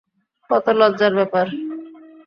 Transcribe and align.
কত 0.49 0.65
লজ্জার 0.79 1.13
ব্যাপার! 1.19 1.45